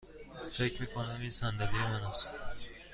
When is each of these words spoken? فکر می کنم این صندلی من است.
فکر 0.51 0.81
می 0.81 0.87
کنم 0.87 1.17
این 1.21 1.29
صندلی 1.29 1.73
من 1.77 2.03
است. 2.03 2.39